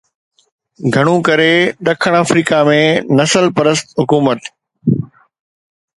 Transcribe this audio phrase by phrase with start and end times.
[0.93, 1.53] گهڻو ڪري
[1.85, 2.79] ڏکڻ آفريڪا ۾
[3.17, 4.39] نسل پرست حڪومت